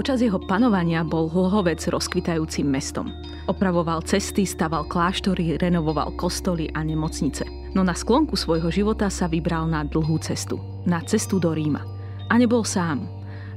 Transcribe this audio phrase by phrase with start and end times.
[0.00, 3.12] Počas jeho panovania bol Hlohovec rozkvitajúcim mestom.
[3.44, 7.44] Opravoval cesty, staval kláštory, renovoval kostoly a nemocnice.
[7.76, 10.56] No na sklonku svojho života sa vybral na dlhú cestu.
[10.88, 11.84] Na cestu do Ríma.
[12.32, 13.04] A nebol sám.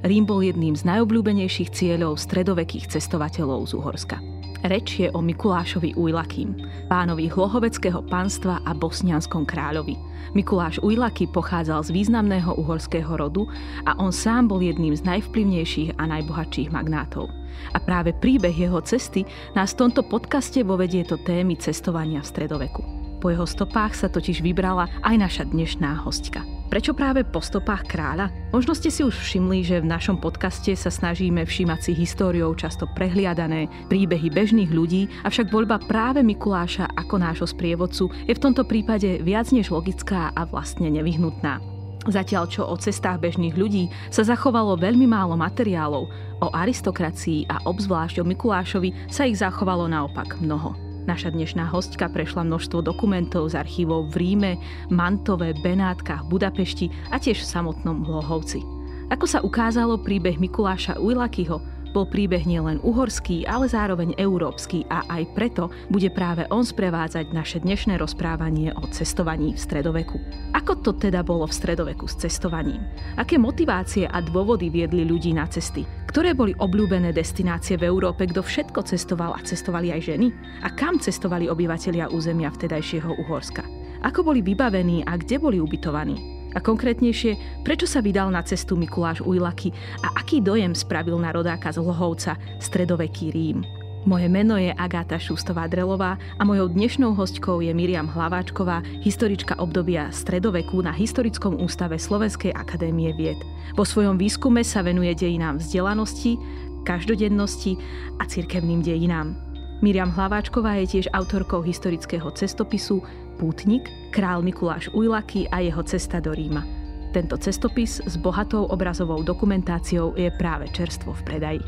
[0.03, 4.19] Rím bol jedným z najobľúbenejších cieľov stredovekých cestovateľov z Uhorska.
[4.63, 6.55] Reč je o Mikulášovi Ujlakým,
[6.87, 9.99] pánovi hlohoveckého pánstva a bosnianskom kráľovi.
[10.31, 13.43] Mikuláš Ujlaky pochádzal z významného uhorského rodu
[13.83, 17.27] a on sám bol jedným z najvplyvnejších a najbohatších magnátov.
[17.75, 23.02] A práve príbeh jeho cesty nás v tomto podcaste vovedie to témy cestovania v stredoveku.
[23.23, 26.43] Po jeho stopách sa totiž vybrala aj naša dnešná hostka.
[26.67, 28.27] Prečo práve po stopách kráľa?
[28.51, 32.83] Možno ste si už všimli, že v našom podcaste sa snažíme všímať si históriou často
[32.91, 39.23] prehliadané príbehy bežných ľudí, avšak voľba práve Mikuláša ako nášho sprievodcu je v tomto prípade
[39.23, 41.63] viac než logická a vlastne nevyhnutná.
[42.03, 46.11] Zatiaľ čo o cestách bežných ľudí sa zachovalo veľmi málo materiálov,
[46.43, 50.92] o aristokracii a obzvlášť o Mikulášovi sa ich zachovalo naopak mnoho.
[51.03, 54.51] Naša dnešná hostka prešla množstvo dokumentov z archívov v Ríme,
[54.87, 58.63] Mantove, Benátkach, Budapešti a tiež v samotnom Hlohovci.
[59.11, 61.59] Ako sa ukázalo, príbeh Mikuláša Ujlakyho
[61.93, 67.61] bol príbeh nielen uhorský, ale zároveň európsky a aj preto bude práve on sprevádzať naše
[67.61, 70.17] dnešné rozprávanie o cestovaní v stredoveku.
[70.57, 72.81] Ako to teda bolo v stredoveku s cestovaním?
[73.15, 75.85] Aké motivácie a dôvody viedli ľudí na cesty?
[76.09, 80.33] Ktoré boli obľúbené destinácie v Európe, kto všetko cestoval a cestovali aj ženy?
[80.65, 83.61] A kam cestovali obyvatelia územia vtedajšieho Uhorska?
[84.01, 86.32] Ako boli vybavení a kde boli ubytovaní?
[86.53, 89.73] A konkrétnejšie, prečo sa vydal na cestu Mikuláš Ujlaky
[90.05, 93.65] a aký dojem spravil na rodáka z Lhovca stredoveký Rím.
[94.03, 100.83] Moje meno je Agáta Šustová-Drelová a mojou dnešnou hostkou je Miriam Hlaváčková, historička obdobia stredoveku
[100.83, 103.39] na Historickom ústave Slovenskej akadémie vied.
[103.79, 106.35] Vo svojom výskume sa venuje dejinám vzdelanosti,
[106.83, 107.79] každodennosti
[108.19, 109.52] a cirkevným dejinám.
[109.83, 113.03] Miriam Hlaváčková je tiež autorkou historického cestopisu
[113.35, 116.63] Pútnik, král Mikuláš Ujlaky a jeho cesta do Ríma.
[117.11, 121.61] Tento cestopis s bohatou obrazovou dokumentáciou je práve čerstvo v predaji.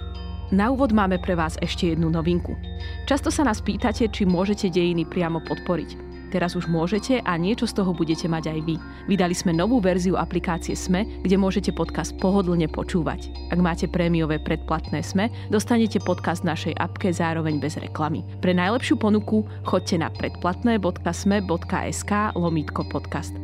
[0.55, 2.55] Na úvod máme pre vás ešte jednu novinku.
[3.03, 6.04] Často sa nás pýtate, či môžete dejiny priamo podporiť.
[6.33, 8.79] Teraz už môžete a niečo z toho budete mať aj vy.
[9.09, 13.29] Vydali sme novú verziu aplikácie SME, kde môžete podcast pohodlne počúvať.
[13.53, 18.23] Ak máte prémiové predplatné SME, dostanete podcast v našej apke zároveň bez reklamy.
[18.41, 23.35] Pre najlepšiu ponuku choďte na predplatné.sme.sk lomítko podcast.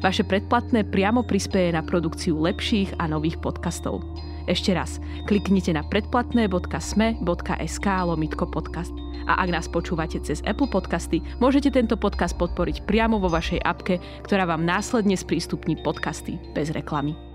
[0.00, 4.00] Vaše predplatné priamo prispieje na produkciu lepších a nových podcastov.
[4.50, 4.98] Ešte raz,
[5.30, 8.90] kliknite na predplatné.sme.sk lomitko podcast.
[9.30, 14.02] A ak nás počúvate cez Apple Podcasty, môžete tento podcast podporiť priamo vo vašej apke,
[14.26, 17.29] ktorá vám následne sprístupní podcasty bez reklamy.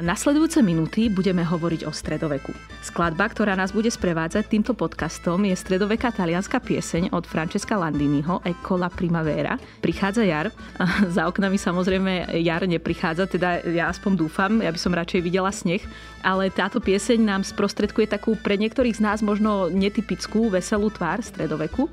[0.00, 2.56] Nasledujúce minúty budeme hovoriť o stredoveku.
[2.80, 8.80] Skladba, ktorá nás bude sprevádzať týmto podcastom, je stredoveká talianská pieseň od Francesca Landiniho Ecco
[8.80, 9.60] la primavera.
[9.84, 10.48] Prichádza jar.
[11.12, 15.84] Za oknami samozrejme jar neprichádza, teda ja aspoň dúfam, ja by som radšej videla sneh.
[16.24, 21.92] Ale táto pieseň nám sprostredkuje takú pre niektorých z nás možno netypickú, veselú tvár stredoveku.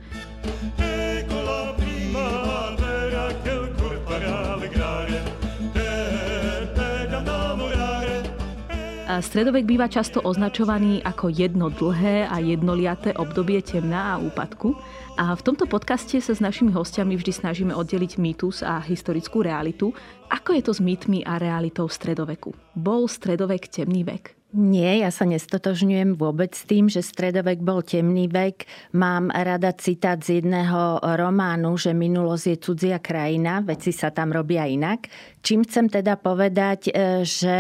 [9.17, 14.77] Stredovek býva často označovaný ako jedno dlhé a jednoliaté obdobie temná a úpadku.
[15.17, 19.89] A v tomto podcaste sa s našimi hostiami vždy snažíme oddeliť mýtus a historickú realitu.
[20.29, 22.53] Ako je to s mýtmi a realitou stredoveku?
[22.77, 24.37] Bol stredovek temný vek?
[24.55, 28.63] Nie, ja sa nestotožňujem vôbec s tým, že stredovek bol temný vek.
[28.95, 34.63] Mám rada citát z jedného románu, že minulosť je cudzia krajina, veci sa tam robia
[34.63, 35.11] inak.
[35.47, 37.55] Čím chcem teda povedať, e, že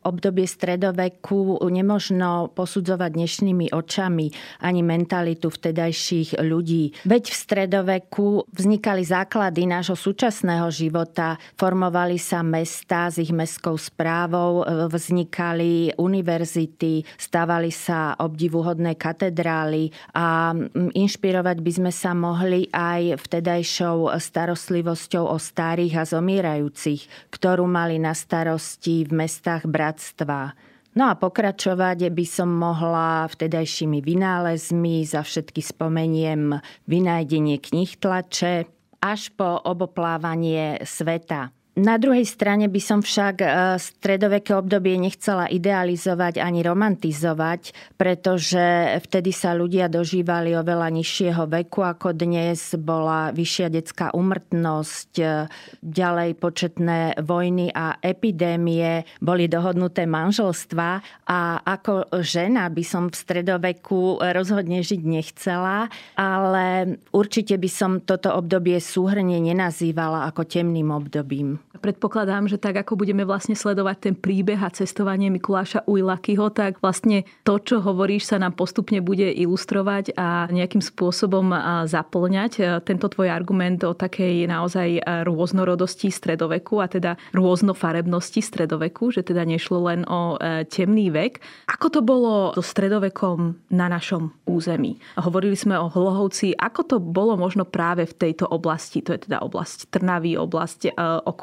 [0.00, 4.32] obdobie stredoveku nemožno posudzovať dnešnými očami
[4.64, 6.96] ani mentalitu vtedajších ľudí.
[7.04, 14.64] Veď v stredoveku vznikali základy nášho súčasného života, formovali sa mesta s ich mestskou správou,
[14.88, 20.56] vznikali univerzity, stávali sa obdivuhodné katedrály a
[20.96, 28.16] inšpirovať by sme sa mohli aj vtedajšou starostlivosťou o starých a zomierajúcich, ktorú mali na
[28.16, 30.54] starosti v mestách brat bratstva.
[30.94, 38.66] No a pokračovať by som mohla vtedajšími vynálezmi, za všetky spomeniem vynájdenie knih tlače,
[39.02, 41.54] až po oboplávanie sveta.
[41.78, 49.30] Na druhej strane by som však e, stredoveké obdobie nechcela idealizovať ani romantizovať, pretože vtedy
[49.30, 52.74] sa ľudia dožívali oveľa nižšieho veku ako dnes.
[52.74, 55.46] Bola vyššia detská umrtnosť, e,
[55.78, 60.88] ďalej početné vojny a epidémie, boli dohodnuté manželstva
[61.30, 65.86] a ako žena by som v stredoveku rozhodne žiť nechcela,
[66.18, 71.59] ale určite by som toto obdobie súhrne nenazývala ako temným obdobím.
[71.80, 77.24] Predpokladám, že tak ako budeme vlastne sledovať ten príbeh a cestovanie Mikuláša Ujlakyho, tak vlastne
[77.40, 81.48] to, čo hovoríš, sa nám postupne bude ilustrovať a nejakým spôsobom
[81.88, 89.46] zaplňať tento tvoj argument o takej naozaj rôznorodosti stredoveku a teda rôznofarebnosti stredoveku, že teda
[89.48, 91.40] nešlo len o e, temný vek.
[91.70, 95.00] Ako to bolo so stredovekom na našom území?
[95.16, 96.52] Hovorili sme o Hlohovci.
[96.58, 99.00] Ako to bolo možno práve v tejto oblasti?
[99.06, 100.90] To je teda oblasť Trnavy, oblasť e,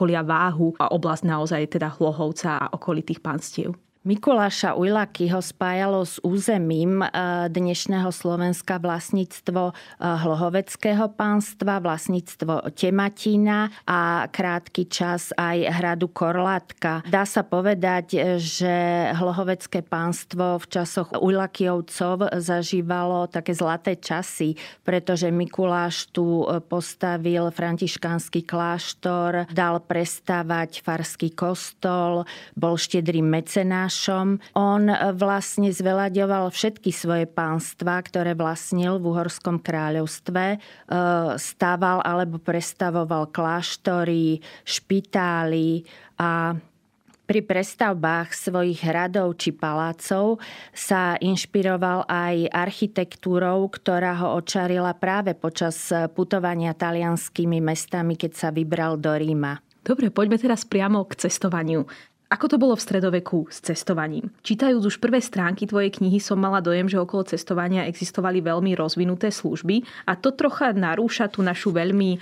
[0.08, 3.76] okolia váhu a oblasť naozaj teda Hlohovca a okolitých panstiev.
[4.08, 7.12] Mikuláša Ujlaky ho spájalo s územím e,
[7.52, 17.04] dnešného Slovenska vlastníctvo e, Hlohoveckého pánstva, vlastníctvo Tematína a krátky čas aj hradu Korlátka.
[17.04, 24.56] Dá sa povedať, že Hlohovecké pánstvo v časoch Ujlakijovcov zažívalo také zlaté časy,
[24.88, 32.24] pretože Mikuláš tu postavil františkánsky kláštor, dal prestávať farský kostol,
[32.56, 34.38] bol štedrým mecenáš Tomášom.
[34.54, 34.84] On
[35.18, 40.44] vlastne zvelaďoval všetky svoje pánstva, ktoré vlastnil v Uhorskom kráľovstve.
[40.54, 40.58] E,
[41.42, 45.82] stával alebo prestavoval kláštory, špitály
[46.22, 46.54] a
[47.28, 50.40] pri prestavbách svojich hradov či palácov
[50.72, 58.96] sa inšpiroval aj architektúrou, ktorá ho očarila práve počas putovania talianskými mestami, keď sa vybral
[58.96, 59.60] do Ríma.
[59.84, 61.84] Dobre, poďme teraz priamo k cestovaniu.
[62.28, 64.36] Ako to bolo v stredoveku s cestovaním?
[64.44, 69.32] Čítajúc už prvé stránky tvojej knihy som mala dojem, že okolo cestovania existovali veľmi rozvinuté
[69.32, 72.20] služby a to trocha narúša tú našu veľmi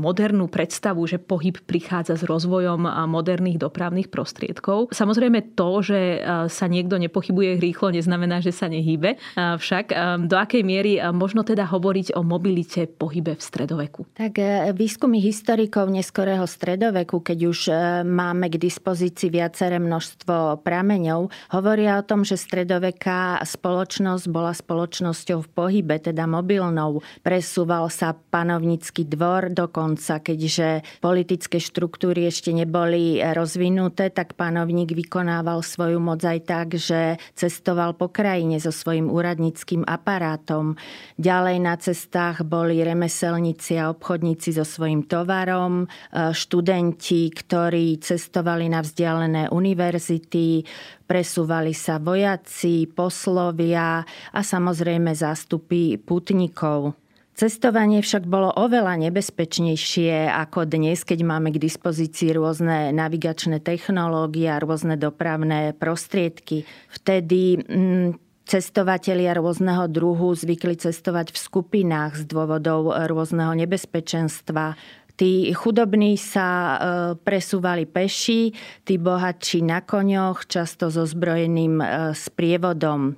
[0.00, 4.96] modernú predstavu, že pohyb prichádza s rozvojom moderných dopravných prostriedkov.
[4.96, 6.00] Samozrejme to, že
[6.48, 9.20] sa niekto nepochybuje rýchlo, neznamená, že sa nehýbe.
[9.36, 9.92] Však
[10.24, 14.08] do akej miery možno teda hovoriť o mobilite pohybe v stredoveku?
[14.16, 17.72] Tak e, výskumy historikov neskorého stredoveku, keď už e,
[18.06, 25.48] máme k dispozícii viaceré množstvo prameňov, hovoria o tom, že stredoveká spoločnosť bola spoločnosťou v
[25.50, 27.02] pohybe, teda mobilnou.
[27.26, 35.98] Presúval sa panovnícky dvor dokonca, keďže politické štruktúry ešte neboli rozvinuté, tak panovník vykonával svoju
[35.98, 40.78] moc aj tak, že cestoval po krajine so svojím úradníckým aparátom.
[41.18, 49.23] Ďalej na cestách boli remeselníci a obchodníci so svojím tovarom, študenti, ktorí cestovali na vzdialené
[49.24, 50.68] vzdialené univerzity,
[51.08, 56.92] presúvali sa vojaci, poslovia a samozrejme zástupy putníkov.
[57.34, 64.62] Cestovanie však bolo oveľa nebezpečnejšie ako dnes, keď máme k dispozícii rôzne navigačné technológie a
[64.62, 66.62] rôzne dopravné prostriedky.
[66.94, 74.78] Vtedy mm, cestovatelia rôzneho druhu zvykli cestovať v skupinách z dôvodov rôzneho nebezpečenstva.
[75.14, 76.76] Tí chudobní sa e,
[77.14, 78.50] presúvali peši,
[78.82, 81.86] tí bohatší na koňoch, často so zbrojeným e,
[82.18, 83.14] sprievodom.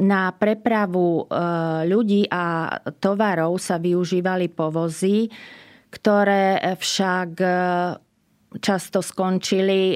[0.00, 1.24] Na prepravu e,
[1.84, 5.28] ľudí a tovarov sa využívali povozy,
[5.92, 7.30] ktoré však
[8.58, 9.94] často skončili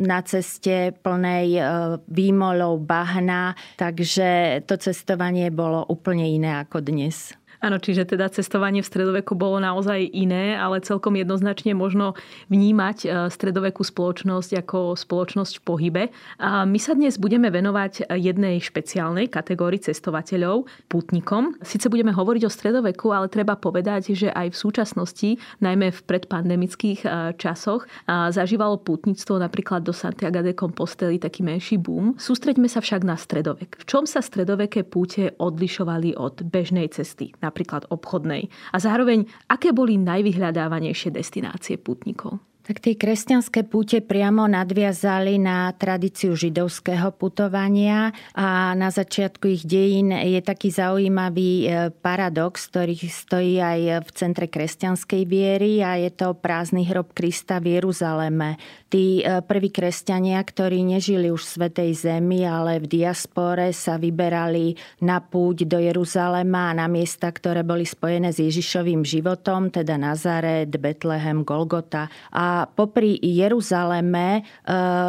[0.00, 1.60] na ceste plnej
[2.08, 7.36] výmolov bahna, takže to cestovanie bolo úplne iné ako dnes.
[7.60, 12.16] Áno, čiže teda cestovanie v stredoveku bolo naozaj iné, ale celkom jednoznačne možno
[12.48, 16.02] vnímať e, stredovekú spoločnosť ako spoločnosť v pohybe.
[16.40, 21.60] A my sa dnes budeme venovať jednej špeciálnej kategórii cestovateľov, putnikom.
[21.60, 25.28] Sice budeme hovoriť o stredoveku, ale treba povedať, že aj v súčasnosti,
[25.60, 32.16] najmä v predpandemických e, časoch, zažívalo putníctvo napríklad do Santiago de Composteli taký menší boom.
[32.16, 33.76] Sústreďme sa však na stredovek.
[33.76, 37.36] V čom sa stredoveké púte odlišovali od bežnej cesty?
[37.50, 38.46] Napríklad obchodnej.
[38.70, 42.38] A zároveň, aké boli najvyhľadávanejšie destinácie putníkov?
[42.70, 50.14] Tak tie kresťanské púte priamo nadviazali na tradíciu židovského putovania a na začiatku ich dejín
[50.14, 56.38] je taký zaujímavý e, paradox, ktorý stojí aj v centre kresťanskej viery a je to
[56.38, 58.54] prázdny hrob Krista v Jeruzaleme.
[58.86, 64.78] Tí e, prví kresťania, ktorí nežili už v Svetej Zemi, ale v diaspore sa vyberali
[65.02, 70.70] na púť do Jeruzalema a na miesta, ktoré boli spojené s Ježišovým životom, teda Nazaret,
[70.70, 72.06] Betlehem, Golgota.
[72.30, 74.42] A popri Jeruzaleme e,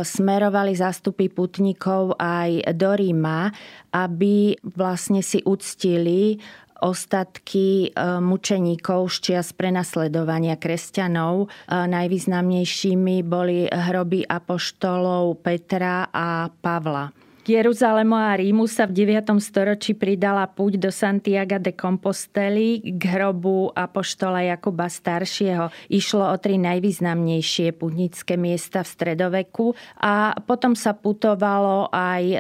[0.06, 3.52] smerovali zástupy putníkov aj do Ríma,
[3.96, 6.40] aby vlastne si uctili
[6.82, 11.46] ostatky e, mučeníkov z čias prenasledovania kresťanov.
[11.46, 17.31] E, najvýznamnejšími boli hroby apoštolov Petra a Pavla.
[17.52, 19.36] Jeruzalemu a Rímu sa v 9.
[19.44, 25.68] storočí pridala púť do Santiago de Composteli k hrobu apoštola Jakuba staršieho.
[25.92, 32.38] Išlo o tri najvýznamnejšie pútnické miesta v stredoveku a potom sa putovalo aj e,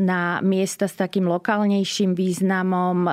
[0.00, 3.10] na miesta s takým lokálnejším významom e,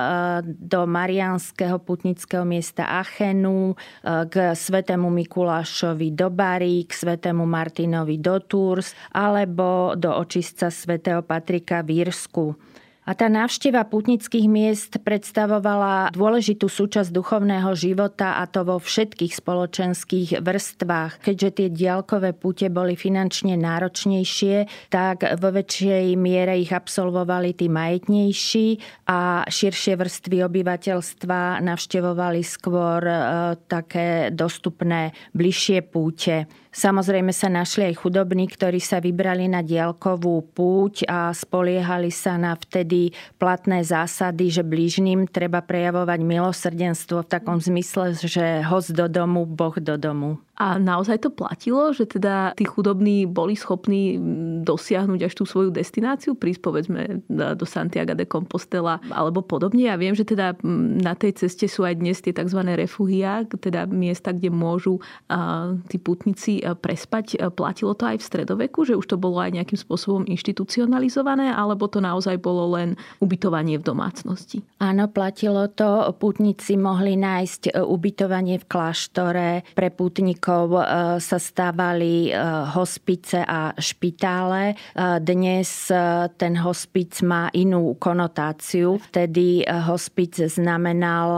[0.48, 8.40] do marianského putnického miesta Achenu, e, k svetému Mikulášovi do Bary, k svetému Martinovi do
[8.40, 12.54] Tours alebo do očistca svätého Patrika v Írsku.
[13.06, 20.42] A tá návšteva putnických miest predstavovala dôležitú súčasť duchovného života a to vo všetkých spoločenských
[20.42, 21.22] vrstvách.
[21.22, 28.66] Keďže tie diálkové pute boli finančne náročnejšie, tak vo väčšej miere ich absolvovali tí majetnejší
[29.06, 33.18] a širšie vrstvy obyvateľstva navštevovali skôr e,
[33.70, 36.65] také dostupné bližšie púte.
[36.76, 42.52] Samozrejme sa našli aj chudobní, ktorí sa vybrali na diálkovú púť a spoliehali sa na
[42.52, 49.48] vtedy platné zásady, že blížnym treba prejavovať milosrdenstvo v takom zmysle, že host do domu,
[49.48, 50.36] Boh do domu.
[50.56, 54.16] A naozaj to platilo, že teda tí chudobní boli schopní
[54.64, 59.92] dosiahnuť až tú svoju destináciu, prísť povedzme do Santiago de Compostela alebo podobne.
[59.92, 60.56] Ja viem, že teda
[61.04, 62.64] na tej ceste sú aj dnes tie tzv.
[62.72, 65.04] refugia, teda miesta, kde môžu
[65.92, 67.52] tí putníci prespať.
[67.52, 72.00] Platilo to aj v stredoveku, že už to bolo aj nejakým spôsobom inštitucionalizované, alebo to
[72.00, 74.64] naozaj bolo len ubytovanie v domácnosti?
[74.80, 76.16] Áno, platilo to.
[76.16, 80.82] Putníci mohli nájsť e, ubytovanie v kláštore pre putníkov rokov e,
[81.18, 82.32] sa stávali e,
[82.70, 84.70] hospice a špitále.
[84.70, 84.74] E,
[85.18, 85.90] dnes
[86.38, 89.02] ten hospic má inú konotáciu.
[89.10, 91.28] Vtedy hospic znamenal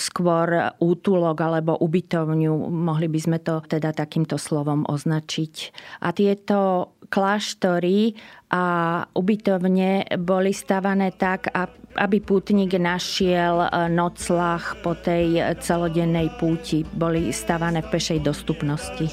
[0.00, 5.54] skôr útulok alebo ubytovňu, mohli by sme to teda takýmto slovom označiť.
[6.00, 8.16] A tieto kláštory
[8.50, 8.64] a
[9.12, 11.52] ubytovne boli stavané tak,
[11.98, 16.82] aby pútnik našiel e, noclach po tej celodennej púti.
[16.82, 19.06] Boli stavané v pešej dostupnosti.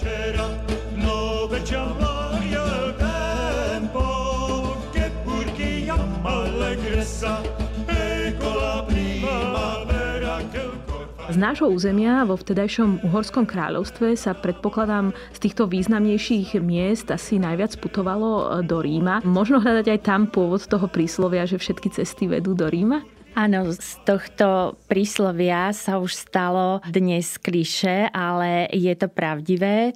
[11.38, 17.78] Z nášho územia vo vtedajšom Uhorskom kráľovstve sa predpokladám z týchto významnejších miest asi najviac
[17.78, 19.22] putovalo e, do Ríma.
[19.22, 23.06] Možno hľadať aj tam pôvod toho príslovia, že všetky cesty vedú do Ríma?
[23.38, 29.94] Áno, z tohto príslovia sa už stalo dnes kliše, ale je to pravdivé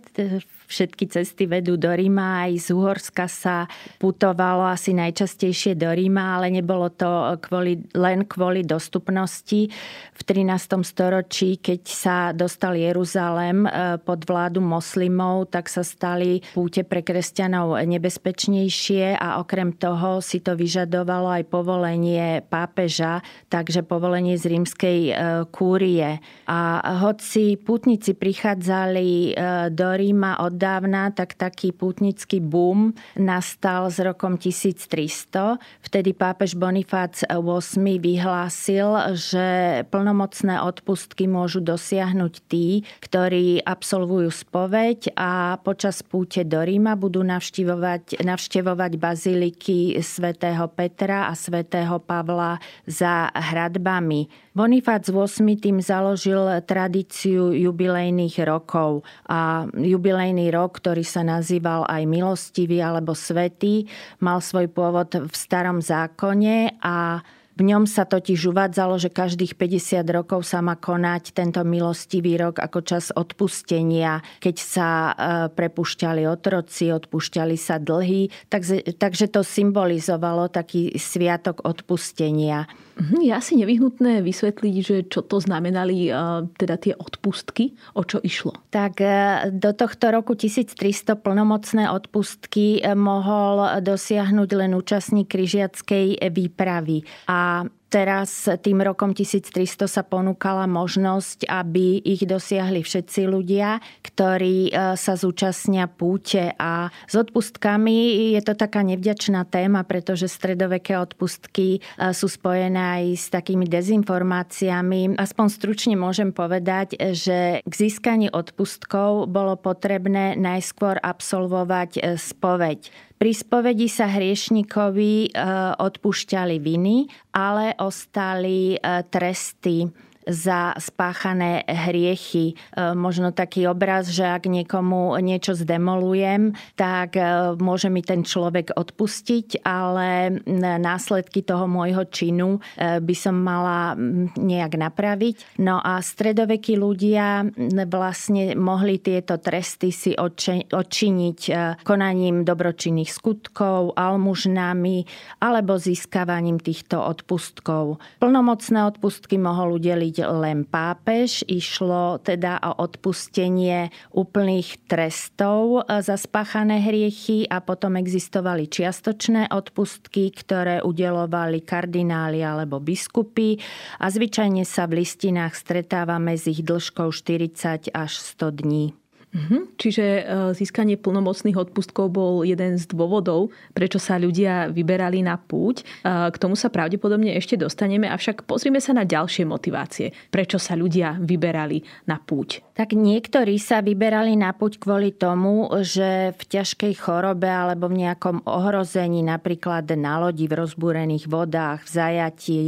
[0.71, 2.47] všetky cesty vedú do Ríma.
[2.47, 3.67] Aj z Uhorska sa
[3.99, 9.67] putovalo asi najčastejšie do Ríma, ale nebolo to kvôli, len kvôli dostupnosti.
[10.15, 10.79] V 13.
[10.87, 17.75] storočí, keď sa dostal Jeruzalem e, pod vládu moslimov, tak sa stali púte pre kresťanov
[17.75, 23.19] nebezpečnejšie a okrem toho si to vyžadovalo aj povolenie pápeža,
[23.51, 25.13] takže povolenie z rímskej e,
[25.51, 26.23] kúrie.
[26.47, 26.59] A
[27.01, 29.31] hoci putníci prichádzali e,
[29.73, 35.57] do Ríma od dávna, tak taký pútnický boom nastal s rokom 1300.
[35.81, 39.47] Vtedy pápež Bonifác VIII vyhlásil, že
[39.89, 48.21] plnomocné odpustky môžu dosiahnuť tí, ktorí absolvujú spoveď a počas púte do Ríma budú navštevovať,
[48.21, 54.50] navštevovať baziliky svätého Petra a svätého Pavla za hradbami.
[54.51, 62.83] Bonifác VIII tým založil tradíciu jubilejných rokov a jubilejný rok, ktorý sa nazýval aj milostivý
[62.83, 63.87] alebo svetý,
[64.19, 70.01] mal svoj pôvod v starom zákone a v ňom sa totiž uvádzalo, že každých 50
[70.09, 75.11] rokov sa má konať tento milostivý rok ako čas odpustenia, keď sa e,
[75.51, 82.71] prepušťali otroci, odpúšťali sa dlhy, takže, takže to symbolizovalo taký sviatok odpustenia.
[82.99, 86.11] Mhm, je asi nevyhnutné vysvetliť, že čo to znamenali e,
[86.59, 88.55] teda tie odpustky, o čo išlo.
[88.69, 89.07] Tak e,
[89.53, 97.07] do tohto roku 1300 plnomocné odpustky mohol dosiahnuť len účastník križiackej výpravy.
[97.31, 104.95] A Teraz tým rokom 1300 sa ponúkala možnosť, aby ich dosiahli všetci ľudia, ktorí e,
[104.95, 106.55] sa zúčastnia púte.
[106.55, 113.03] A s odpustkami je to taká nevďačná téma, pretože stredoveké odpustky e, sú spojené aj
[113.11, 115.19] s takými dezinformáciami.
[115.19, 123.10] Aspoň stručne môžem povedať, že k získaniu odpustkov bolo potrebné najskôr absolvovať e, spoveď.
[123.21, 125.37] Pri spovedi sa hriešnikovi
[125.77, 127.05] odpúšťali viny,
[127.37, 128.73] ale ostali
[129.13, 129.85] tresty
[130.27, 132.53] za spáchané hriechy.
[132.53, 138.77] E, možno taký obraz, že ak niekomu niečo zdemolujem, tak e, môže mi ten človek
[138.77, 140.41] odpustiť, ale
[140.77, 143.97] následky toho môjho činu e, by som mala
[144.37, 145.57] nejak napraviť.
[145.61, 147.47] No a stredovekí ľudia
[147.89, 151.39] vlastne mohli tieto tresty si odčiniť
[151.81, 155.03] konaním dobročinných skutkov, almužnami
[155.41, 157.97] alebo získavaním týchto odpustkov.
[158.21, 161.47] Plnomocné odpustky mohol udeliť urobiť len pápež.
[161.47, 170.83] Išlo teda o odpustenie úplných trestov za spáchané hriechy a potom existovali čiastočné odpustky, ktoré
[170.83, 173.55] udelovali kardináli alebo biskupy
[174.03, 179.00] a zvyčajne sa v listinách stretávame s ich dĺžkou 40 až 100 dní.
[179.31, 179.79] Mhm.
[179.79, 180.21] Čiže e,
[180.51, 185.81] získanie plnomocných odpustkov bol jeden z dôvodov, prečo sa ľudia vyberali na púť.
[185.81, 190.75] E, k tomu sa pravdepodobne ešte dostaneme, avšak pozrime sa na ďalšie motivácie, prečo sa
[190.75, 191.79] ľudia vyberali
[192.11, 192.75] na púť.
[192.75, 198.43] Tak niektorí sa vyberali na púť kvôli tomu, že v ťažkej chorobe alebo v nejakom
[198.43, 202.61] ohrození, napríklad na lodi v rozbúrených vodách, v zajatí,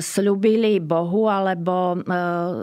[0.00, 2.08] slúbili Bohu alebo e,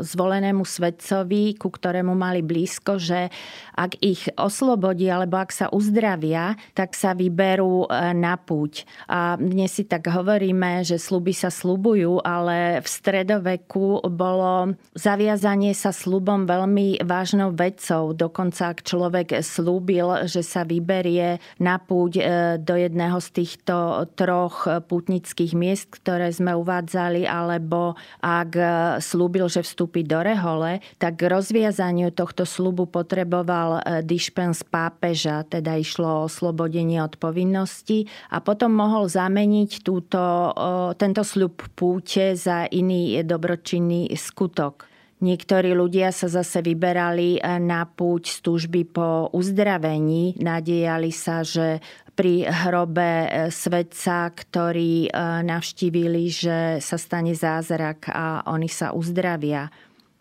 [0.02, 3.30] zvolenému svetcovi, ku ktorému mali blízko, že
[3.74, 8.86] ak ich oslobodí alebo ak sa uzdravia, tak sa vyberú e, na púť.
[9.10, 15.90] A dnes si tak hovoríme, že sluby sa slubujú, ale v stredoveku bolo zaviazanie sa
[15.90, 18.14] slubom veľmi vážnou vecou.
[18.14, 22.24] Dokonca ak človek slúbil, že sa vyberie na púť e,
[22.62, 28.52] do jedného z týchto troch pútnických miest, ktoré sme uvádzali, alebo ak
[29.02, 35.80] slúbil, že vstúpi do rehole, tak k rozviazaniu tohto slubu potreboval e, dišpens pápeža, teda
[35.80, 40.22] išlo o oslobodenie od povinnosti a potom mohol zameniť túto,
[40.98, 44.94] tento sľub púte za iný dobročinný skutok.
[45.24, 50.36] Niektorí ľudia sa zase vyberali e, na púť z túžby po uzdravení.
[50.36, 51.80] Nadejali sa, že
[52.12, 55.10] pri hrobe e, svedca, ktorí e,
[55.48, 59.72] navštívili, že sa stane zázrak a oni sa uzdravia.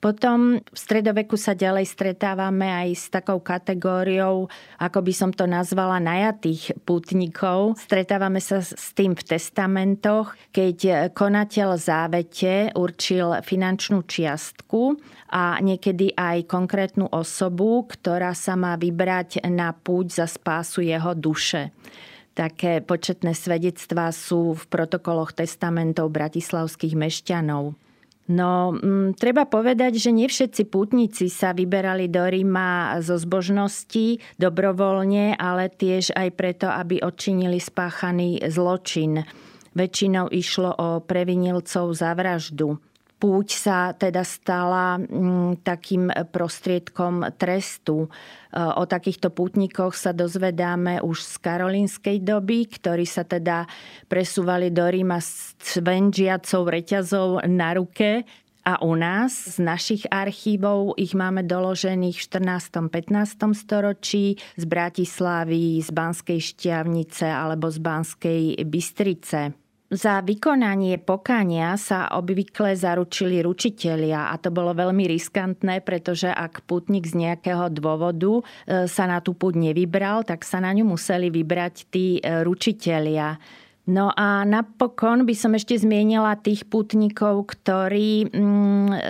[0.02, 4.50] Potom v stredoveku sa ďalej stretávame aj s takou kategóriou,
[4.82, 7.78] ako by som to nazvala, najatých putníkov.
[7.78, 14.98] Stretávame sa s tým v testamentoch, keď konateľ závete určil finančnú čiastku
[15.30, 21.70] a niekedy aj konkrétnu osobu, ktorá sa má vybrať na púť za spásu jeho duše.
[22.34, 27.78] Také početné svedectvá sú v protokoloch testamentov bratislavských mešťanov.
[28.30, 34.22] No, m, mm, treba povedať, že nie všetci pútnici sa vyberali do Ríma zo zbožnosti
[34.38, 39.26] dobrovoľne, ale tiež aj preto, aby odčinili spáchaný zločin.
[39.74, 42.78] Väčšinou išlo o previnilcov za vraždu
[43.22, 48.10] púť sa teda stala mm, takým prostriedkom trestu.
[48.50, 53.70] E, o takýchto pútnikoch sa dozvedáme už z karolínskej doby, ktorí sa teda
[54.10, 58.26] presúvali do Ríma s cvenžiacou reťazou na ruke
[58.66, 62.90] a u nás z našich archívov ich máme doložených v 14.
[62.90, 63.54] 15.
[63.54, 69.61] storočí z Bratislavy, z Banskej šťavnice alebo z Banskej Bystrice.
[69.92, 77.04] Za vykonanie pokania sa obvykle zaručili ručitelia a to bolo veľmi riskantné, pretože ak putník
[77.04, 78.42] z nejakého dôvodu e,
[78.88, 83.36] sa na tú púť nevybral, tak sa na ňu museli vybrať tí e, ručitelia.
[83.84, 89.00] No a napokon by som ešte zmienila tých putníkov, ktorí mm, e,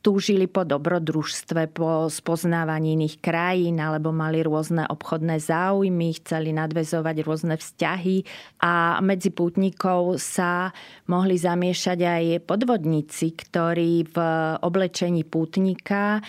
[0.00, 7.54] túžili po dobrodružstve, po spoznávaní iných krajín alebo mali rôzne obchodné záujmy, chceli nadvezovať rôzne
[7.60, 8.24] vzťahy
[8.64, 10.72] a medzi pútnikov sa
[11.08, 14.16] mohli zamiešať aj podvodníci, ktorí v
[14.64, 16.20] oblečení pútnika e,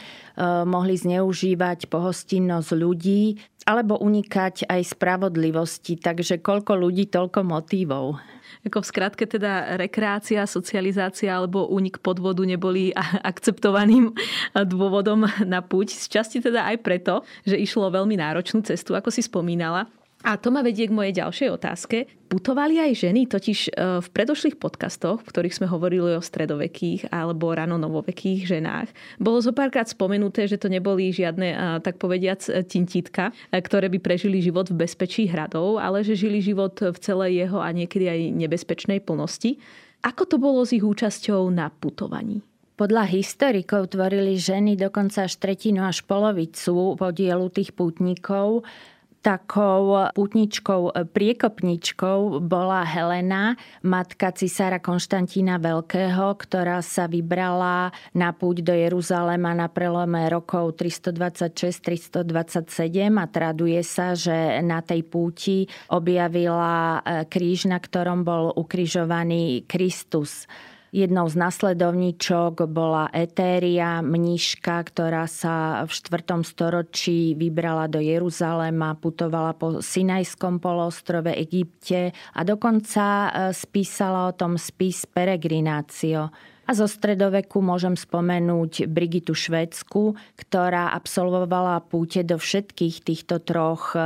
[0.67, 5.95] mohli zneužívať pohostinnosť ľudí alebo unikať aj spravodlivosti.
[5.95, 8.19] Takže koľko ľudí, toľko motívov.
[8.67, 12.91] Ako v skratke teda rekreácia, socializácia alebo únik podvodu neboli
[13.31, 14.11] akceptovaným
[14.55, 15.95] dôvodom na púť.
[15.95, 19.87] Z časti teda aj preto, že išlo veľmi náročnú cestu, ako si spomínala.
[20.21, 21.97] A to ma vedie k mojej ďalšej otázke.
[22.29, 27.49] Putovali aj ženy, totiž e, v predošlých podcastoch, v ktorých sme hovorili o stredovekých alebo
[27.51, 32.61] rano novovekých ženách, bolo zo párkrát spomenuté, že to neboli žiadne, e, tak povediac, e,
[32.61, 37.57] tintítka, ktoré by prežili život v bezpečí hradov, ale že žili život v celej jeho
[37.57, 39.57] a niekedy aj nebezpečnej plnosti.
[40.05, 42.45] Ako to bolo s ich účasťou na putovaní?
[42.81, 48.65] Podľa historikov tvorili ženy dokonca až tretinu až polovicu podielu tých pútnikov
[49.21, 53.53] takou putničkou, priekopničkou bola Helena,
[53.85, 62.25] matka cisára Konštantína Veľkého, ktorá sa vybrala na púť do Jeruzalema na prelome rokov 326-327
[63.13, 70.49] a traduje sa, že na tej púti objavila e, kríž, na ktorom bol ukrižovaný Kristus.
[70.91, 76.43] Jednou z nasledovníčok bola Etéria, mníška, ktorá sa v 4.
[76.43, 84.59] storočí vybrala do Jeruzalema, putovala po Sinajskom polostrove Egypte a dokonca e, spísala o tom
[84.59, 86.27] spis Peregrinácio.
[86.69, 93.99] A zo stredoveku môžem spomenúť Brigitu Švedsku, ktorá absolvovala púte do všetkých týchto troch e,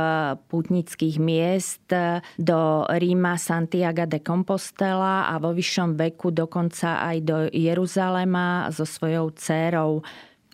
[0.48, 7.36] pútnických miest, e, do Ríma, Santiago de Compostela a vo vyššom veku dokonca aj do
[7.52, 10.00] Jeruzalema so svojou dcérou.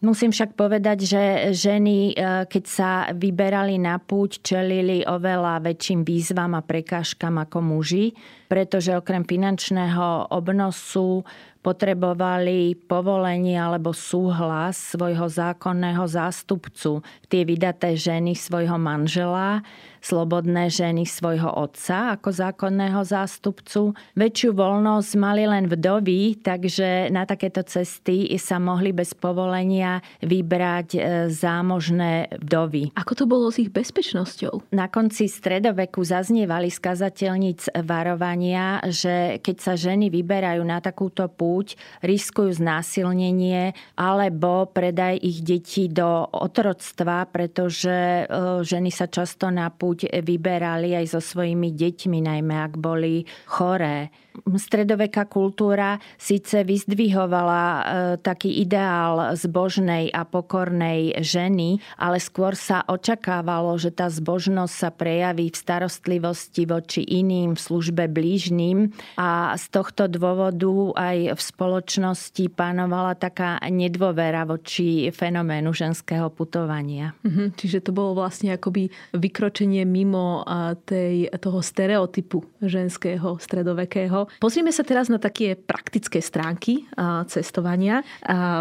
[0.02, 1.22] Musím však povedať, že
[1.54, 2.14] ženy, e,
[2.50, 8.10] keď sa vyberali na púť, čelili oveľa väčším výzvam a prekážkam ako muži,
[8.50, 11.22] pretože okrem finančného obnosu
[11.62, 19.62] potrebovali povolenie alebo súhlas svojho zákonného zástupcu, tie vydaté ženy svojho manžela,
[20.02, 23.94] slobodné ženy svojho otca ako zákonného zástupcu.
[24.18, 31.00] Väčšiu voľnosť mali len vdovy, takže na takéto cesty sa mohli bez povolenia vybrať e,
[31.30, 32.90] zámožné vdovy.
[32.98, 34.74] Ako to bolo s ich bezpečnosťou?
[34.74, 42.58] Na konci stredoveku zaznievali skazateľníc varovania, že keď sa ženy vyberajú na takúto púť, riskujú
[42.58, 50.09] znásilnenie alebo predaj ich detí do otroctva, pretože e, ženy sa často na púť buď
[50.24, 54.09] vyberali aj so svojimi deťmi, najmä ak boli choré
[54.56, 57.82] stredoveká kultúra síce vyzdvihovala e,
[58.20, 65.52] taký ideál zbožnej a pokornej ženy, ale skôr sa očakávalo, že tá zbožnosť sa prejaví
[65.52, 73.14] v starostlivosti voči iným, v službe blížnym a z tohto dôvodu aj v spoločnosti panovala
[73.16, 77.14] taká nedôvera voči fenoménu ženského putovania.
[77.24, 80.44] Mhm, čiže to bolo vlastne akoby vykročenie mimo
[80.84, 86.85] tej, toho stereotypu ženského stredovekého Pozrieme sa teraz na také praktické stránky
[87.30, 88.02] cestovania.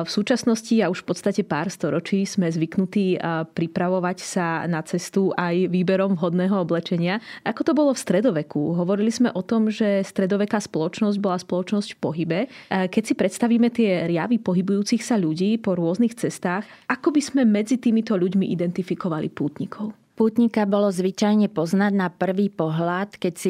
[0.06, 3.18] V súčasnosti a už v podstate pár storočí sme zvyknutí
[3.52, 7.22] pripravovať sa na cestu aj výberom vhodného oblečenia.
[7.44, 8.76] Ako to bolo v stredoveku?
[8.78, 12.40] Hovorili sme o tom, že stredoveká spoločnosť bola spoločnosť v pohybe.
[12.70, 17.80] Keď si predstavíme tie riavy pohybujúcich sa ľudí po rôznych cestách, ako by sme medzi
[17.82, 19.94] týmito ľuďmi identifikovali pútnikov?
[20.12, 23.50] Pútnika bolo zvyčajne poznať na prvý pohľad, keď si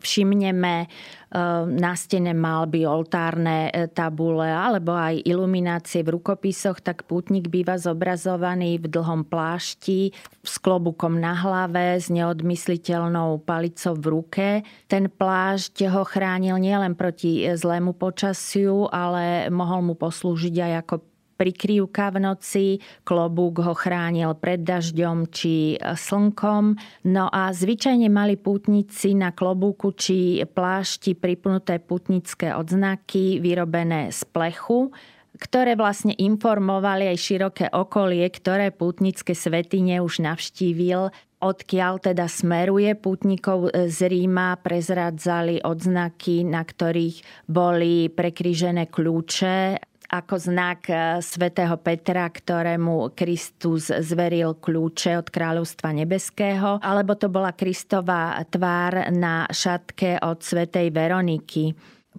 [0.00, 0.86] všimneme e,
[1.68, 8.80] na stene malby, oltárne e, tabule alebo aj iluminácie v rukopisoch, tak pútnik býva zobrazovaný
[8.80, 14.48] v dlhom plášti s klobukom na hlave, s neodmysliteľnou palicou v ruke.
[14.88, 21.09] Ten plášť ho chránil nielen proti zlému počasiu, ale mohol mu poslúžiť aj ako
[21.40, 22.66] prikryvka v noci,
[23.08, 26.76] klobúk ho chránil pred dažďom či slnkom.
[27.08, 34.92] No a zvyčajne mali pútnici na klobúku či plášti pripnuté putnické odznaky vyrobené z plechu,
[35.40, 41.08] ktoré vlastne informovali aj široké okolie, ktoré pútnické svetine už navštívil
[41.40, 50.90] odkiaľ teda smeruje pútnikov z Ríma, prezradzali odznaky, na ktorých boli prekrížené kľúče ako znak
[50.90, 59.14] e, svätého Petra, ktorému Kristus zveril kľúče od kráľovstva nebeského, alebo to bola Kristová tvár
[59.14, 61.70] na šatke od svätej Veroniky.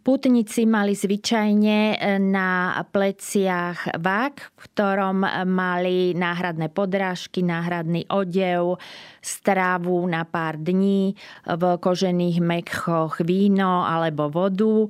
[0.01, 8.81] Pútnici mali zvyčajne na pleciach vák, v ktorom mali náhradné podrážky, náhradný odev,
[9.21, 11.13] strávu na pár dní,
[11.45, 14.89] v kožených mekchoch víno alebo vodu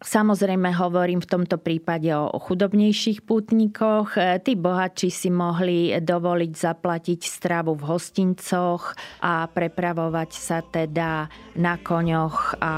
[0.00, 4.16] Samozrejme hovorím v tomto prípade o chudobnejších pútnikoch.
[4.16, 11.28] Tí bohatší si mohli dovoliť zaplatiť stravu v hostincoch a prepravovať sa teda
[11.60, 12.74] na koňoch a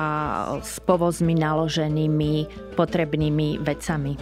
[0.67, 2.35] s povozmi naloženými
[2.75, 4.13] potrebnými vecami.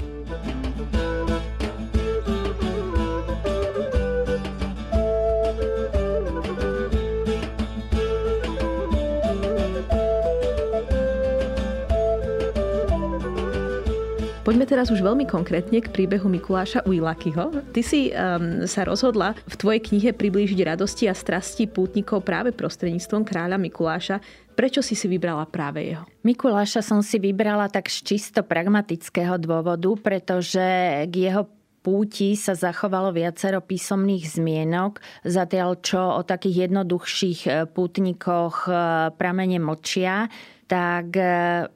[14.51, 17.71] Poďme teraz už veľmi konkrétne k príbehu Mikuláša Ujlakyho.
[17.71, 23.23] Ty si um, sa rozhodla v tvojej knihe priblížiť radosti a strasti pútnikov práve prostredníctvom
[23.23, 24.19] kráľa Mikuláša.
[24.59, 26.03] Prečo si si vybrala práve jeho?
[26.27, 30.67] Mikuláša som si vybrala tak z čisto pragmatického dôvodu, pretože
[31.07, 31.47] k jeho
[31.87, 34.99] púti sa zachovalo viacero písomných zmienok,
[35.31, 38.75] zatiaľ čo o takých jednoduchších eh, pútnikoch eh,
[39.15, 40.27] pramene močia,
[40.67, 41.71] tak eh,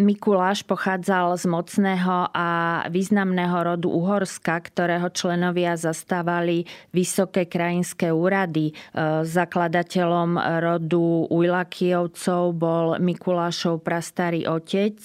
[0.00, 2.48] Mikuláš pochádzal z mocného a
[2.88, 8.72] významného rodu Uhorska, ktorého členovia zastávali vysoké krajinské úrady.
[8.72, 8.74] E,
[9.28, 14.96] zakladateľom rodu Ujlakijovcov bol Mikulášov prastarý otec,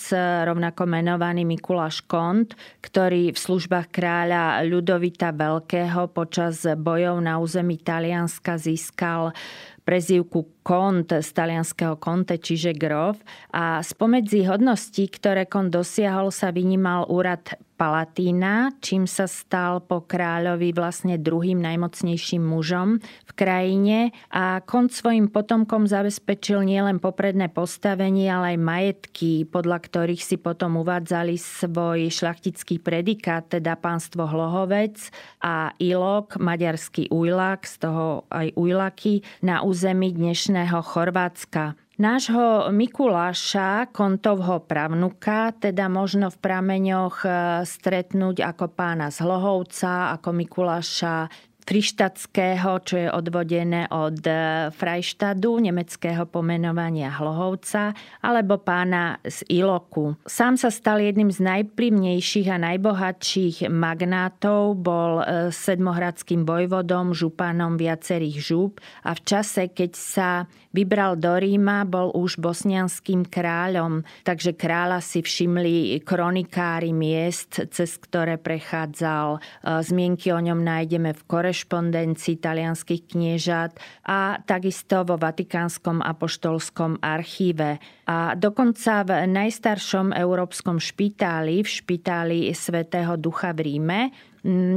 [0.47, 8.55] rovnako menovaný Mikuláš Kont, ktorý v službách kráľa Ľudovita Veľkého počas bojov na území Talianska
[8.55, 9.35] získal
[9.83, 13.21] prezývku kont z talianského konte, čiže grof.
[13.53, 20.71] A spomedzi hodností, ktoré kont dosiahol, sa vynímal úrad Palatína, čím sa stal po kráľovi
[20.71, 28.55] vlastne druhým najmocnejším mužom v krajine a kont svojim potomkom zabezpečil nielen popredné postavenie, ale
[28.55, 35.11] aj majetky, podľa ktorých si potom uvádzali svoj šlachtický predikát, teda pánstvo Hlohovec
[35.43, 41.75] a Ilok, maďarský ujlak, z toho aj ujlaky, na území dnešného Chorvátska.
[41.99, 47.29] Nášho Mikuláša, kontovho pravnuka, teda možno v prameňoch e,
[47.63, 51.31] stretnúť ako pána z Hlohovca, ako Mikuláša
[51.65, 60.13] Frištatského, čo je odvodené od e, Freištadu, nemeckého pomenovania Hlohovca, alebo pána z Iloku.
[60.29, 68.37] Sám sa stal jedným z najprímnejších a najbohatších magnátov, bol e, sedmohradským vojvodom, županom viacerých
[68.45, 70.29] žúb a v čase, keď sa
[70.69, 78.37] vybral do Ríma, bol už bosnianským kráľom, takže kráľa si všimli kronikári miest, cez ktoré
[78.37, 79.41] prechádzal.
[79.41, 86.99] E, zmienky o ňom nájdeme v Koreš korešpondencii talianských kniežat a takisto vo Vatikánskom apoštolskom
[86.99, 87.79] archíve.
[88.11, 93.99] A dokonca v najstaršom európskom špitáli, v špitáli svätého Ducha v Ríme,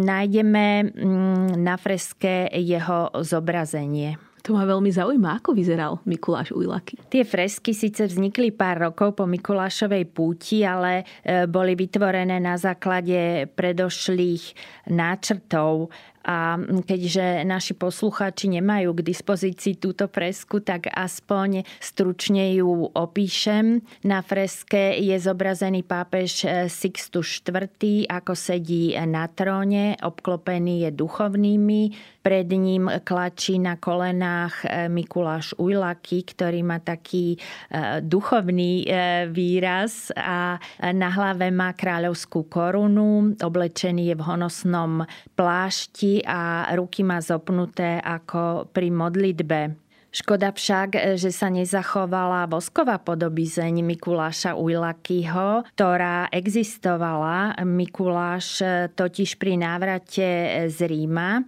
[0.07, 0.95] nájdeme
[1.59, 4.29] na freske jeho zobrazenie.
[4.49, 6.97] To ma veľmi zaujíma, ako vyzeral Mikuláš Ujlaky.
[7.13, 13.45] Tie fresky síce vznikli pár rokov po Mikulášovej púti, ale e, boli vytvorené na základe
[13.53, 14.57] predošlých
[14.89, 15.93] náčrtov
[16.27, 23.81] a keďže naši poslucháči nemajú k dispozícii túto fresku, tak aspoň stručne ju opíšem.
[24.03, 31.83] Na freske je zobrazený pápež Sixtus IV, ako sedí na tróne, obklopený je duchovnými.
[32.19, 37.39] Pred ním klačí na kolenách Mikuláš Ujlaky, ktorý má taký e,
[38.05, 38.87] duchovný e,
[39.33, 40.61] výraz a
[40.93, 48.69] na hlave má kráľovskú korunu, oblečený je v honosnom plášti a ruky má zopnuté ako
[48.73, 49.89] pri modlitbe.
[50.09, 57.53] Škoda však, že sa nezachovala vosková podobizeň Mikuláša Ujlakyho, ktorá existovala.
[57.61, 58.65] Mikuláš
[58.97, 60.27] totiž pri návrate
[60.73, 61.43] z Ríma e,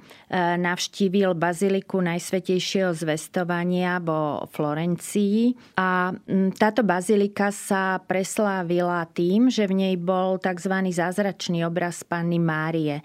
[0.60, 6.12] navštívil baziliku Najsvetejšieho zvestovania vo Florencii a
[6.60, 10.84] táto bazilika sa preslávila tým, že v nej bol tzv.
[10.92, 13.00] zázračný obraz Panny Márie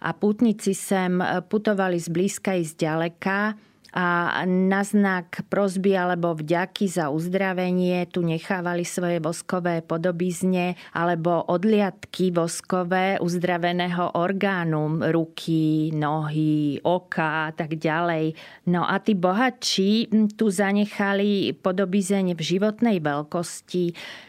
[0.00, 3.54] a putníci sem putovali zblízka i zďaleka
[3.96, 12.28] a na znak prosby alebo vďaky za uzdravenie tu nechávali svoje voskové podobizne alebo odliadky
[12.28, 18.36] voskové uzdraveného orgánu, ruky, nohy, oka a tak ďalej.
[18.68, 23.84] No a tí bohatší tu zanechali podobizeň v životnej veľkosti,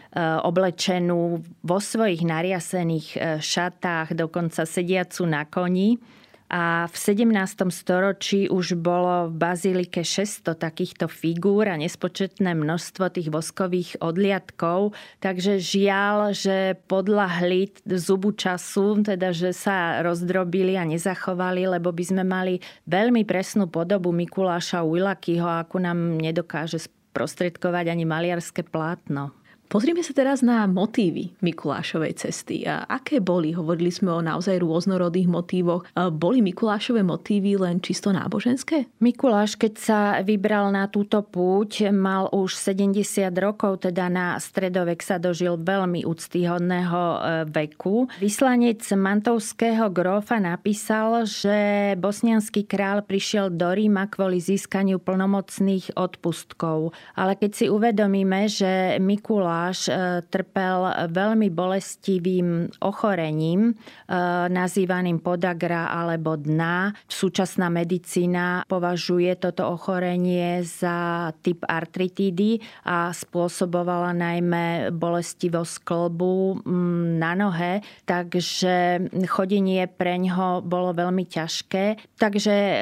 [0.07, 5.99] E, oblečenú vo svojich nariasených e, šatách, dokonca sediacu na koni
[6.47, 7.35] a v 17.
[7.75, 15.59] storočí už bolo v bazilike 600 takýchto figúr a nespočetné množstvo tých voskových odliadkov, takže
[15.59, 22.63] žiaľ, že podľahli zubu času, teda že sa rozdrobili a nezachovali, lebo by sme mali
[22.87, 29.35] veľmi presnú podobu Mikuláša Ujlakyho, ako nám nedokáže sprostredkovať ani maliarské plátno.
[29.67, 32.63] Pozrime sa teraz na motívy Mikulášovej cesty.
[32.63, 33.51] Aké boli?
[33.51, 35.83] Hovorili sme o naozaj rôznorodých motívoch.
[36.15, 38.87] Boli Mikulášové motívy len čisto náboženské?
[39.03, 43.03] Mikuláš, keď sa vybral na túto púť, mal už 70
[43.35, 47.17] rokov, teda na stredovek sa dožil veľmi úctyhodného e,
[47.51, 48.07] veku.
[48.23, 56.95] Vyslanec mantovského grófa napísal, že bosnianský král prišiel do Ríma kvôli získaniu plnomocných odpustkov.
[57.19, 64.19] Ale keď si uvedomíme, že Mikuláš Mikuláš e, trpel veľmi bolestivým ochorením, e,
[64.53, 66.93] nazývaným podagra alebo dna.
[67.09, 76.61] Súčasná medicína považuje toto ochorenie za typ artritídy a spôsobovala najmä bolestivosť klbu
[77.17, 82.13] na nohe, takže chodenie pre ňo bolo veľmi ťažké.
[82.21, 82.75] Takže e,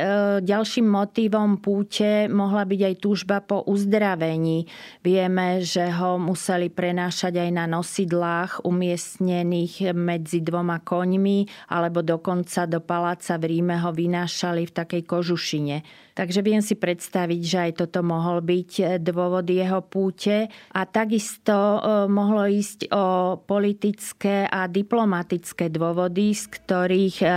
[0.43, 4.67] ďalším motivom púte mohla byť aj túžba po uzdravení.
[4.99, 12.65] Vieme, že ho museli museli prenášať aj na nosidlách umiestnených medzi dvoma koňmi, alebo dokonca
[12.65, 15.86] do paláca v Ríme ho vynášali v takej kožušine.
[16.15, 20.47] Takže viem si predstaviť, že aj toto mohol byť dôvod jeho púte.
[20.71, 27.28] A takisto e, mohlo ísť o politické a diplomatické dôvody, z ktorých e,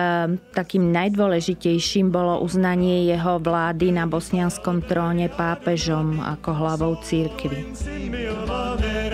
[0.54, 7.74] takým najdôležitejším bolo uznanie jeho vlády na bosnianskom tróne pápežom ako hlavou církvy.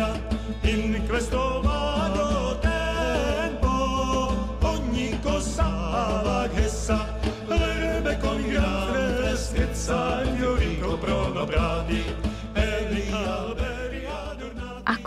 [0.05, 0.19] vera
[0.63, 11.45] in questo vago tempo ogni cosa che sa verrebbe con grande freschezza il fiorico prono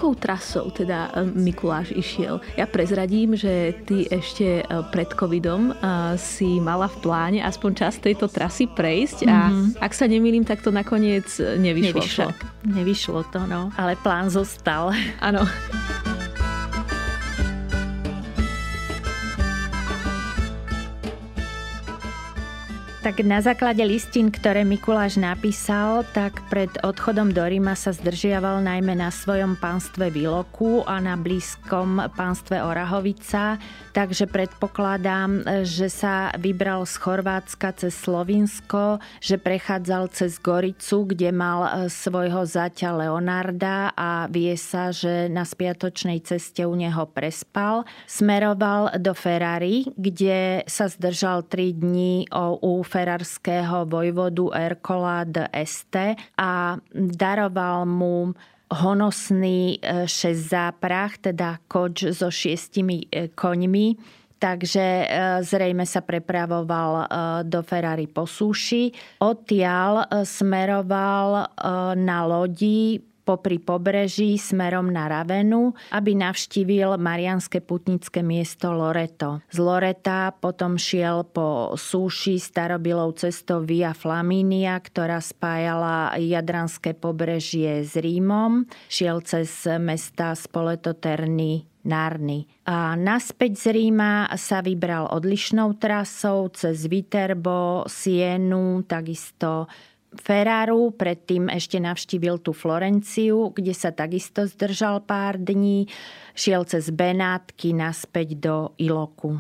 [0.08, 2.40] Akou trasou teda e, Mikuláš išiel?
[2.56, 5.84] Ja prezradím, že ty ešte e, pred covidom e,
[6.16, 9.84] si mala v pláne aspoň čas tejto trasy prejsť a mm-hmm.
[9.84, 11.28] ak sa nemýlim, tak to nakoniec
[11.60, 12.00] nevyšlo.
[12.00, 12.28] Nevyšlo,
[12.72, 13.68] nevyšlo to, no.
[13.76, 14.96] Ale plán zostal.
[15.20, 15.44] Áno.
[23.08, 29.00] Tak na základe listín, ktoré Mikuláš napísal, tak pred odchodom do Ríma sa zdržiaval najmä
[29.00, 33.64] na svojom pánstve Viloku a na blízkom pánstve Orahovica,
[33.96, 41.64] takže predpokladám, že sa vybral z Chorvátska cez Slovinsko, že prechádzal cez Goricu, kde mal
[41.64, 47.88] e, svojho zaťa Leonarda a vie sa, že na spiatočnej ceste u neho prespal.
[48.04, 56.82] Smeroval do Ferrari, kde sa zdržal 3 dní u ferarského vojvodu Erkola de Este a
[56.98, 58.34] daroval mu
[58.74, 63.94] honosný e, šesťzáprach, teda koč so šiestimi e, koňmi,
[64.42, 65.06] takže e,
[65.46, 67.06] zrejme sa prepravoval
[67.46, 68.90] do Ferrari po súši.
[69.22, 71.54] Odtiaľ smeroval
[71.94, 79.44] na lodi popri pobreží smerom na Ravenu, aby navštívil marianské putnické miesto Loreto.
[79.52, 88.00] Z Loreta potom šiel po súši starobilou cestou Via Flaminia, ktorá spájala Jadranské pobrežie s
[88.00, 88.64] Rímom.
[88.88, 92.48] Šiel cez mesta Spoleto Terny Nárny.
[92.68, 99.72] A naspäť z Ríma sa vybral odlišnou trasou cez Viterbo, Sienu, takisto
[100.16, 105.92] Ferraru, predtým ešte navštívil tú Florenciu, kde sa takisto zdržal pár dní,
[106.32, 109.36] šiel cez Benátky naspäť do Iloku.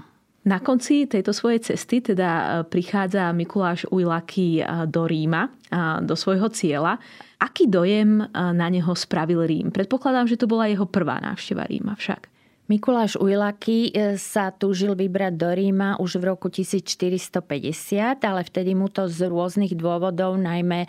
[0.47, 6.15] Na konci tejto svojej cesty teda e, prichádza Mikuláš Ujlaky e, do Ríma, e, do
[6.15, 7.03] svojho cieľa.
[7.37, 9.69] Aký dojem na neho spravil Rím?
[9.69, 12.36] Predpokladám, že to bola jeho prvá návšteva Ríma však.
[12.67, 17.39] Mikuláš Ujlaky e, sa túžil vybrať do Ríma už v roku 1450,
[18.19, 20.87] ale vtedy mu to z rôznych dôvodov, najmä e,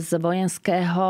[0.00, 1.08] z vojenského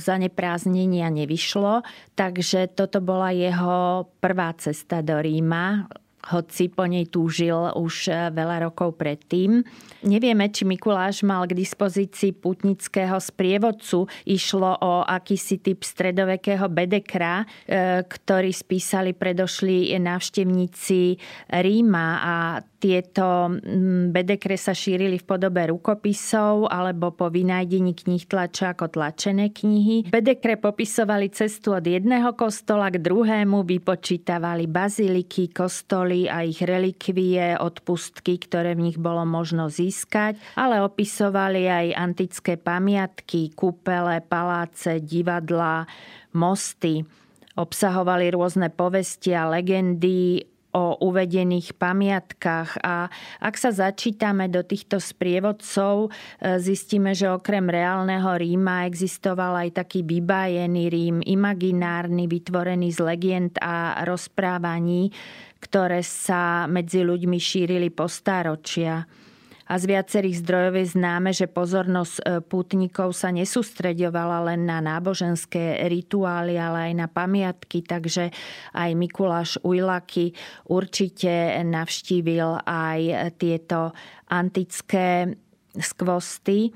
[0.00, 1.84] zanepráznenia nevyšlo.
[2.16, 5.92] Takže toto bola jeho prvá cesta do Ríma
[6.32, 9.60] hoci po nej túžil už e, veľa rokov predtým.
[10.04, 14.04] Nevieme, či Mikuláš mal k dispozícii putnického sprievodcu.
[14.28, 21.16] Išlo o akýsi typ stredovekého bedekra, e, ktorý spísali predošli návštevníci
[21.48, 22.34] Ríma a
[22.84, 23.48] tieto
[24.12, 30.12] bedekre sa šírili v podobe rukopisov alebo po vynájdení knih tlača ako tlačené knihy.
[30.12, 38.36] Bedekre popisovali cestu od jedného kostola k druhému, vypočítavali baziliky, kostoly a ich relikvie, odpustky,
[38.36, 45.88] ktoré v nich bolo možno získať, ale opisovali aj antické pamiatky, kúpele, paláce, divadlá,
[46.36, 47.00] mosty.
[47.54, 52.82] Obsahovali rôzne povesti a legendy o uvedených pamiatkách.
[52.82, 53.06] A
[53.38, 60.02] ak sa začítame do týchto sprievodcov, e, zistíme, že okrem reálneho Ríma existoval aj taký
[60.02, 65.14] vybájený Rím, imaginárny, vytvorený z legend a rozprávaní,
[65.62, 69.23] ktoré sa medzi ľuďmi šírili po stáročia
[69.74, 75.82] a z viacerých zdrojov je známe, že pozornosť e, pútnikov sa nesústreďovala len na náboženské
[75.90, 78.30] rituály, ale aj na pamiatky, takže
[78.70, 80.30] aj Mikuláš Ujlaky
[80.70, 83.90] určite navštívil aj tieto
[84.30, 85.34] antické
[85.74, 86.70] skvosty.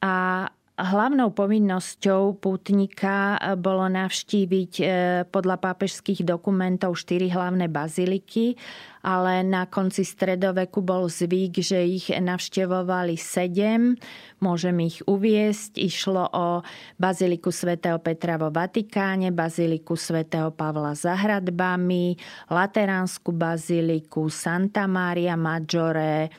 [0.00, 0.48] A
[0.80, 4.84] Hlavnou povinnosťou pútnika bolo navštíviť e,
[5.28, 8.56] podľa pápežských dokumentov štyri hlavné baziliky,
[9.04, 14.00] ale na konci stredoveku bol zvyk, že ich navštevovali sedem.
[14.40, 15.76] Môžem ich uviesť.
[15.76, 16.64] Išlo o
[16.96, 22.16] baziliku svätého Petra vo Vatikáne, baziliku svätého Pavla za hradbami,
[22.48, 26.32] Lateránsku baziliku, Santa Maria Maggiore,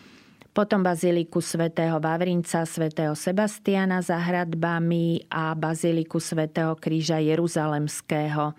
[0.51, 8.51] potom baziliku svätého Vavrinca, svätého Sebastiana za hradbami a baziliku svätého Kríža Jeruzalemského.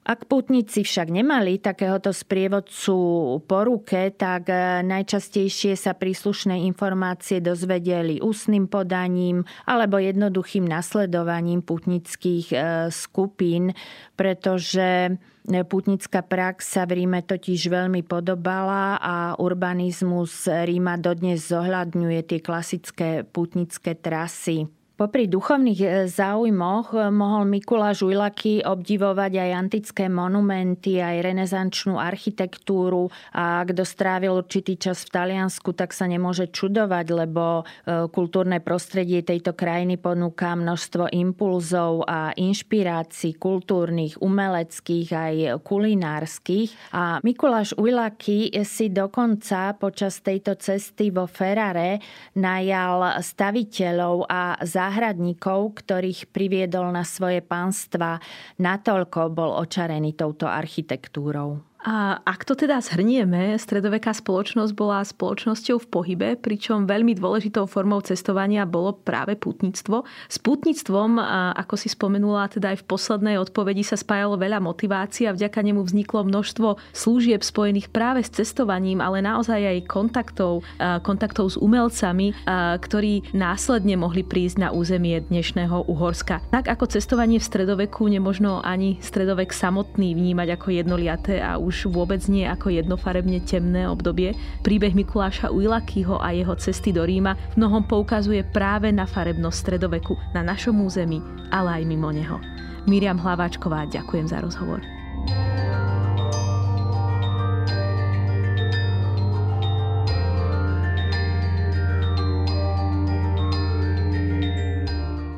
[0.00, 2.96] Ak putníci však nemali takéhoto sprievodcu
[3.44, 12.46] po ruke, tak e, najčastejšie sa príslušné informácie dozvedeli ústnym podaním alebo jednoduchým nasledovaním putnických
[12.48, 12.56] e,
[12.88, 13.76] skupín,
[14.16, 15.20] pretože
[15.50, 23.24] Putnická prax sa v Ríme totiž veľmi podobala a urbanizmus Ríma dodnes zohľadňuje tie klasické
[23.24, 24.70] putnické trasy.
[25.00, 33.08] Popri duchovných e, záujmoch e, mohol Mikuláš Ujlaky obdivovať aj antické monumenty, aj renesančnú architektúru
[33.32, 39.24] a kto strávil určitý čas v Taliansku, tak sa nemôže čudovať, lebo e, kultúrne prostredie
[39.24, 45.34] tejto krajiny ponúka množstvo impulzov a inšpirácií kultúrnych, umeleckých aj
[45.64, 46.92] kulinárskych.
[46.92, 52.04] A Mikuláš Ujlaky si dokonca počas tejto cesty vo Ferrare
[52.36, 58.18] najal staviteľov a záhradníkov záhradníkov, ktorých priviedol na svoje pánstva,
[58.58, 61.69] natoľko bol očarený touto architektúrou.
[61.80, 68.04] A ak to teda zhrnieme, stredoveká spoločnosť bola spoločnosťou v pohybe, pričom veľmi dôležitou formou
[68.04, 70.04] cestovania bolo práve putníctvo.
[70.28, 71.16] S putníctvom,
[71.56, 75.80] ako si spomenula, teda aj v poslednej odpovedi sa spájalo veľa motivácií a vďaka nemu
[75.80, 80.60] vzniklo množstvo služieb spojených práve s cestovaním, ale naozaj aj kontaktov,
[81.00, 82.36] kontaktov s umelcami,
[82.76, 86.44] ktorí následne mohli prísť na územie dnešného Uhorska.
[86.52, 92.18] Tak ako cestovanie v stredoveku nemožno ani stredovek samotný vnímať ako jednoliaté a už vôbec
[92.26, 94.34] nie ako jednofarebne temné obdobie.
[94.66, 100.18] Príbeh Mikuláša Ujlakyho a jeho cesty do Ríma v mnohom poukazuje práve na farebnosť stredoveku
[100.34, 101.22] na našom území,
[101.54, 102.42] ale aj mimo neho.
[102.90, 104.82] Miriam Hlaváčková, ďakujem za rozhovor.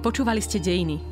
[0.02, 1.11] Počúvali ste Dejiny,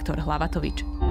[0.09, 1.10] Hlavatovič.